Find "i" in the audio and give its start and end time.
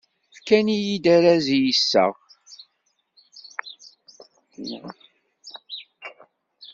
1.55-1.57